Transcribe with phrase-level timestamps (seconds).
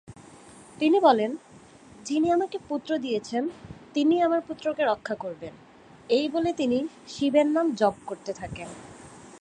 [0.79, 1.31] তিনি বলেন,
[2.05, 3.43] ‘যিনি আমাকে পুত্র দিয়েছেন,
[3.93, 5.53] তিনিই আমার পুত্রকে রক্ষা করবেন।’
[6.09, 6.77] এই বলে তিনি
[7.07, 8.69] শিবের নাম জপ করতে থাকেন।